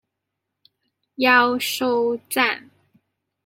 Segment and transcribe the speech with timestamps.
[1.13, 2.69] 妖受讚